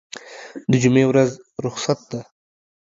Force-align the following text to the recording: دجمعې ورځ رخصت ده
دجمعې 0.71 1.05
ورځ 1.07 1.29
رخصت 1.65 1.99
ده 2.11 2.21